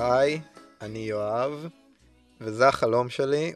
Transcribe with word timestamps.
היי, 0.00 0.40
אני 0.80 0.98
יואב, 0.98 1.66
וזה 2.40 2.68
החלום 2.68 3.08
שלי. 3.08 3.52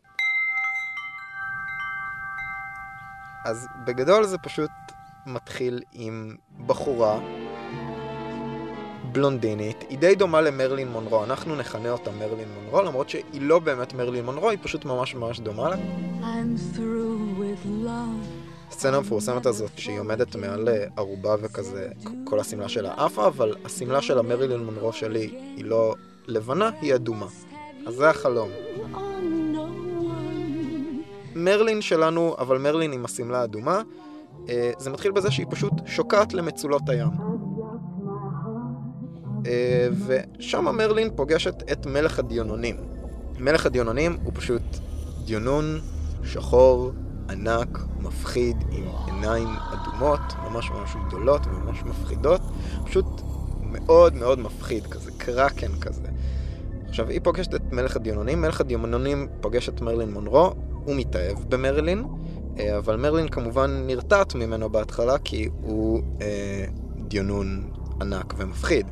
אז 3.45 3.67
בגדול 3.87 4.25
זה 4.25 4.39
פשוט 4.39 4.71
מתחיל 5.27 5.83
עם 5.93 6.37
בחורה 6.67 7.21
בלונדינית, 9.13 9.85
היא 9.89 9.99
די 9.99 10.15
דומה 10.15 10.41
למרלין 10.41 10.89
מונרו, 10.89 11.25
אנחנו 11.25 11.57
נכנה 11.57 11.91
אותה 11.91 12.11
מרלין 12.11 12.49
מונרו, 12.55 12.83
למרות 12.83 13.11
שהיא 13.11 13.41
לא 13.41 13.59
באמת 13.59 13.95
מרלין 13.95 14.25
מונרו, 14.25 14.51
היא 14.51 14.59
פשוט 14.63 14.85
ממש 14.85 15.15
ממש 15.15 15.41
דומה 15.41 15.69
לה. 15.69 15.77
הסצנה 18.69 18.97
המפורסמת 18.97 19.47
הזאת 19.47 19.79
שהיא 19.79 20.01
עומדת 20.01 20.37
מעל 20.37 20.69
ערובה 20.97 21.35
וכזה, 21.43 21.89
כל 22.25 22.41
השמלה 22.41 22.69
שלה 22.69 22.95
עפה, 22.97 23.27
אבל 23.27 23.57
השמלה 23.65 24.03
של 24.03 24.19
המרילין 24.19 24.65
מונרו 24.65 24.93
שלי 24.93 25.27
היא 25.57 25.65
לא 25.65 25.95
לבנה, 26.27 26.71
היא 26.81 26.95
אדומה. 26.95 27.27
אז 27.87 27.95
זה 27.95 28.11
החלום. 28.11 28.49
מרלין 31.35 31.83
שלנו, 31.83 32.37
אבל 32.39 32.59
מרלין 32.59 32.93
עם 32.93 33.05
השמלה 33.05 33.41
האדומה, 33.41 33.83
אה, 34.49 34.73
זה 34.79 34.91
מתחיל 34.91 35.13
בזה 35.13 35.31
שהיא 35.31 35.47
פשוט 35.51 35.73
שוקעת 35.87 36.35
למצולות 36.35 36.89
הים. 36.89 37.09
אה, 39.47 39.89
ושם 40.07 40.65
מרלין 40.77 41.11
פוגשת 41.17 41.55
את 41.73 41.87
מלך 41.87 42.19
הדיונונים. 42.19 42.77
מלך 43.39 43.67
הדיונונים 43.67 44.19
הוא 44.25 44.33
פשוט 44.35 44.63
דיונון 45.25 45.81
שחור, 46.25 46.93
ענק, 47.31 47.79
מפחיד, 48.01 48.57
עם 48.71 48.85
עיניים 49.07 49.49
אדומות, 49.49 50.21
ממש 50.45 50.71
ממש 50.71 50.97
גדולות 51.07 51.47
וממש 51.47 51.83
מפחידות. 51.83 52.41
פשוט 52.85 53.07
מאוד 53.63 54.15
מאוד 54.15 54.39
מפחיד, 54.39 54.87
כזה 54.87 55.11
קרקן 55.19 55.81
כזה. 55.81 56.09
עכשיו, 56.95 57.09
היא 57.09 57.21
פוגשת 57.23 57.55
את 57.55 57.73
מלך 57.73 57.97
הדיונונים, 57.97 58.41
מלך 58.41 58.61
הדיונונים 58.61 59.29
פוגש 59.41 59.69
את 59.69 59.81
מרלין 59.81 60.13
מונרו, 60.13 60.53
הוא 60.85 60.95
מתאהב 60.97 61.39
במרלין, 61.49 62.05
אה, 62.59 62.79
אבל 62.79 62.97
מרלין 62.97 63.29
כמובן 63.29 63.85
נרתעת 63.87 64.35
ממנו 64.35 64.71
בהתחלה 64.71 65.19
כי 65.19 65.49
הוא 65.63 66.03
אה, 66.21 66.65
דיונון 66.99 67.71
ענק 68.01 68.35
ומפחיד. 68.37 68.87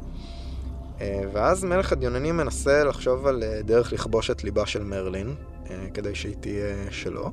אה, 1.01 1.23
ואז 1.33 1.65
מלך 1.65 1.93
הדיוננים 1.93 2.37
מנסה 2.37 2.85
לחשוב 2.85 3.27
על 3.27 3.43
אה, 3.43 3.63
דרך 3.63 3.93
לכבוש 3.93 4.31
את 4.31 4.45
ליבה 4.45 4.67
של 4.67 4.83
מרלין, 4.85 5.35
אה, 5.71 5.87
כדי 5.95 6.15
שהיא 6.15 6.37
תהיה 6.41 6.91
שלו. 6.91 7.31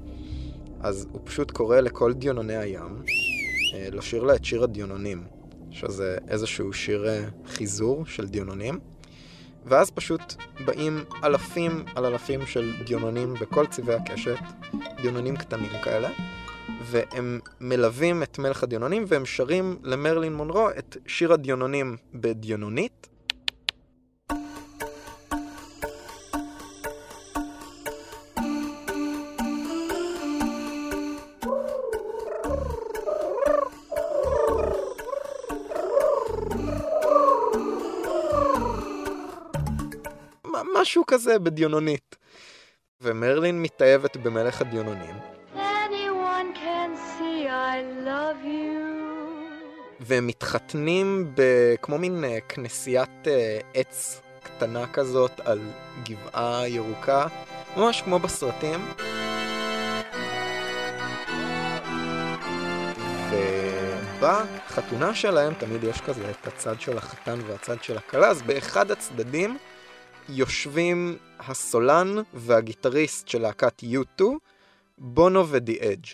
אז 0.79 1.07
הוא 1.11 1.21
פשוט 1.23 1.51
קורא 1.51 1.79
לכל 1.79 2.13
דיונוני 2.13 2.57
הים 2.57 3.01
לשיר 3.91 4.23
לה 4.23 4.35
את 4.35 4.45
שיר 4.45 4.63
הדיונונים, 4.63 5.23
שזה 5.71 6.17
איזשהו 6.27 6.73
שיר 6.73 7.07
חיזור 7.45 8.05
של 8.05 8.27
דיונונים. 8.27 8.79
ואז 9.69 9.91
פשוט 9.91 10.33
באים 10.65 11.03
אלפים 11.23 11.85
על 11.95 12.05
אלפים 12.05 12.45
של 12.45 12.73
דיונונים 12.85 13.33
בכל 13.33 13.65
צבעי 13.65 13.95
הקשת, 13.95 14.37
דיונונים 15.01 15.37
קטנים 15.37 15.71
כאלה, 15.83 16.09
והם 16.81 17.39
מלווים 17.61 18.23
את 18.23 18.39
מלך 18.39 18.63
הדיונונים 18.63 19.05
והם 19.07 19.25
שרים 19.25 19.79
למרלין 19.83 20.33
מונרו 20.33 20.69
את 20.69 20.97
שיר 21.07 21.33
הדיונונים 21.33 21.97
בדיונונית, 22.13 23.07
משהו 40.81 41.03
כזה 41.07 41.39
בדיונונית. 41.39 42.15
ומרלין 43.01 43.61
מתאהבת 43.61 44.17
במלך 44.17 44.61
הדיונונים. 44.61 45.15
והם 49.99 50.27
מתחתנים 50.27 51.31
בכמו 51.35 51.97
מין 51.97 52.23
אה, 52.23 52.37
כנסיית 52.49 53.27
אה, 53.27 53.59
עץ 53.73 54.21
קטנה 54.43 54.87
כזאת 54.87 55.39
על 55.39 55.59
גבעה 56.03 56.67
ירוקה, 56.67 57.27
ממש 57.77 58.01
כמו 58.01 58.19
בסרטים. 58.19 58.85
ובחתונה 64.19 65.15
שלהם 65.15 65.53
תמיד 65.53 65.83
יש 65.83 66.01
כזה 66.01 66.29
את 66.29 66.47
הצד 66.47 66.81
של 66.81 66.97
החתן 66.97 67.39
והצד 67.47 67.83
של 67.83 67.97
הכלה, 67.97 68.27
אז 68.27 68.41
באחד 68.41 68.91
הצדדים 68.91 69.57
יושבים 70.29 71.17
הסולן 71.39 72.15
והגיטריסט 72.33 73.27
של 73.27 73.41
להקת 73.41 73.83
U2, 73.83 74.23
בונו 74.97 75.49
ודי 75.49 75.79
אדג'. 75.79 76.07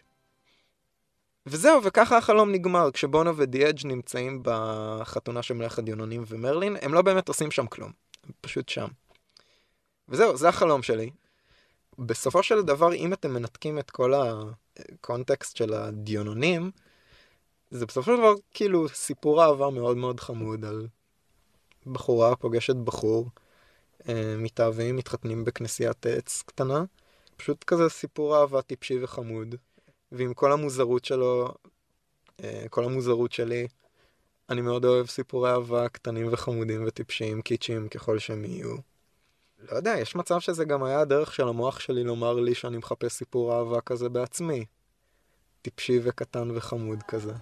וזהו, 1.45 1.83
וככה 1.83 2.17
החלום 2.17 2.51
נגמר, 2.51 2.91
כשבונו 2.91 3.37
ודי 3.37 3.69
אדג' 3.69 3.87
נמצאים 3.87 4.39
בחתונה 4.43 5.43
של 5.43 5.53
מלך 5.53 5.79
הדיונונים 5.79 6.23
ומרלין, 6.27 6.77
הם 6.81 6.93
לא 6.93 7.01
באמת 7.01 7.27
עושים 7.27 7.51
שם 7.51 7.67
כלום, 7.67 7.91
הם 8.23 8.31
פשוט 8.41 8.69
שם. 8.69 8.87
וזהו, 10.09 10.37
זה 10.37 10.49
החלום 10.49 10.83
שלי. 10.83 11.09
בסופו 11.99 12.43
של 12.43 12.61
דבר, 12.61 12.93
אם 12.93 13.13
אתם 13.13 13.33
מנתקים 13.33 13.79
את 13.79 13.91
כל 13.91 14.13
הקונטקסט 14.15 15.55
של 15.55 15.73
הדיונונים, 15.73 16.71
זה 17.71 17.85
בסופו 17.85 18.11
של 18.11 18.17
דבר 18.17 18.33
כאילו 18.53 18.89
סיפור 18.89 19.43
אהבה 19.43 19.69
מאוד 19.69 19.97
מאוד 19.97 20.19
חמוד 20.19 20.65
על 20.65 20.87
בחורה 21.85 22.35
פוגשת 22.35 22.75
בחור. 22.75 23.29
אה, 24.09 24.35
מתאהבים, 24.38 24.95
מתחתנים 24.95 25.45
בכנסיית 25.45 26.05
עץ 26.05 26.43
קטנה. 26.45 26.83
פשוט 27.38 27.63
כזה 27.63 27.89
סיפור 27.89 28.38
אהבה 28.38 28.61
טיפשי 28.61 29.03
וחמוד. 29.03 29.55
ועם 30.11 30.33
כל 30.33 30.51
המוזרות 30.51 31.05
שלו, 31.05 31.53
אה, 32.43 32.66
כל 32.69 32.83
המוזרות 32.83 33.31
שלי, 33.31 33.67
אני 34.49 34.61
מאוד 34.61 34.85
אוהב 34.85 35.07
סיפורי 35.07 35.51
אהבה 35.51 35.89
קטנים 35.89 36.27
וחמודים 36.31 36.83
וטיפשיים, 36.88 37.41
קיצ'יים 37.41 37.89
ככל 37.89 38.19
שהם 38.19 38.45
יהיו. 38.45 38.75
לא 39.71 39.75
יודע, 39.75 39.95
יש 39.97 40.16
מצב 40.16 40.39
שזה 40.39 40.66
גם 40.66 40.83
היה 40.83 40.99
הדרך 40.99 41.33
של 41.33 41.47
המוח 41.47 41.79
שלי 41.79 42.03
לומר 42.03 42.33
לי 42.33 42.55
שאני 42.55 42.77
מחפש 42.77 43.13
סיפור 43.13 43.57
אהבה 43.57 43.81
כזה 43.81 44.09
בעצמי. 44.09 44.66
טיפשי 45.61 45.99
וקטן 46.03 46.51
וחמוד 46.51 47.03
כזה. 47.03 47.33